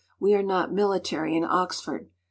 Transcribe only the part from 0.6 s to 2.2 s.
military in Oxford.